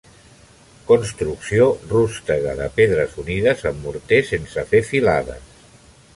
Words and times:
Construcció 0.85 1.67
rústega 1.91 2.57
de 2.61 2.71
pedres 2.81 3.15
unides 3.25 3.63
amb 3.73 3.87
morter 3.91 4.23
sense 4.33 4.65
fer 4.73 4.83
filades. 4.91 5.63